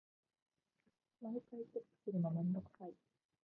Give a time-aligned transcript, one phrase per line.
[1.21, 2.93] 毎回チェックするのめんどくさい。